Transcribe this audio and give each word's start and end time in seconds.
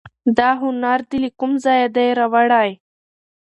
دا 0.37 0.49
هنر 0.61 0.99
دي 1.09 1.17
له 1.23 1.29
کوم 1.39 1.51
ځایه 1.65 1.87
دی 1.95 2.07
راوړی 2.19 2.71